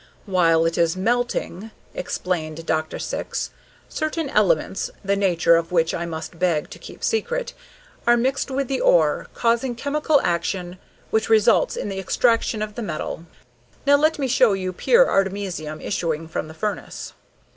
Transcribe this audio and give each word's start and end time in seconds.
"While 0.25 0.65
it 0.65 0.79
is 0.79 0.97
melting," 0.97 1.69
explained 1.93 2.65
Dr. 2.65 2.97
Syx, 2.97 3.51
"certain 3.87 4.31
elements, 4.31 4.89
the 5.05 5.15
nature 5.15 5.57
of 5.57 5.71
which 5.71 5.93
I 5.93 6.07
must 6.07 6.39
beg 6.39 6.71
to 6.71 6.79
keep 6.79 7.03
secret, 7.03 7.53
are 8.07 8.17
mixed 8.17 8.49
with 8.49 8.67
the 8.67 8.81
ore, 8.81 9.27
causing 9.35 9.75
chemical 9.75 10.19
action 10.23 10.79
which 11.11 11.29
results 11.29 11.75
in 11.75 11.87
the 11.87 11.99
extraction 11.99 12.63
of 12.63 12.73
the 12.73 12.81
metal. 12.81 13.27
Now 13.85 13.97
let 13.97 14.17
me 14.17 14.27
show 14.27 14.53
you 14.53 14.73
pure 14.73 15.07
artemisium 15.07 15.79
issuing 15.79 16.27
from 16.27 16.47
the 16.47 16.55
furnace." 16.55 17.13